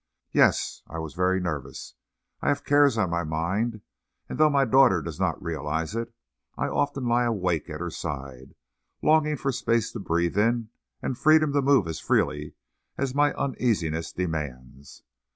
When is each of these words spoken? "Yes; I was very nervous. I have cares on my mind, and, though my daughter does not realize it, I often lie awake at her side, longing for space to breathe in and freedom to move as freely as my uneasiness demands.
"Yes; 0.31 0.81
I 0.87 0.97
was 0.97 1.13
very 1.13 1.39
nervous. 1.39 1.93
I 2.41 2.47
have 2.49 2.63
cares 2.63 2.97
on 2.97 3.11
my 3.11 3.23
mind, 3.23 3.81
and, 4.27 4.39
though 4.39 4.49
my 4.49 4.65
daughter 4.65 4.99
does 4.99 5.19
not 5.19 5.39
realize 5.39 5.95
it, 5.95 6.11
I 6.57 6.67
often 6.69 7.05
lie 7.07 7.25
awake 7.25 7.69
at 7.69 7.79
her 7.81 7.91
side, 7.91 8.55
longing 9.03 9.37
for 9.37 9.51
space 9.51 9.91
to 9.91 9.99
breathe 9.99 10.39
in 10.39 10.69
and 11.03 11.19
freedom 11.19 11.53
to 11.53 11.61
move 11.61 11.87
as 11.87 11.99
freely 11.99 12.55
as 12.97 13.13
my 13.13 13.31
uneasiness 13.35 14.11
demands. 14.11 15.03